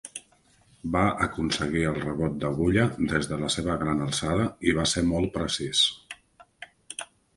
[0.93, 5.31] Va aconseguir el rebot d'agulla des de la seva gran alçada i va ser molt
[5.37, 5.85] precís.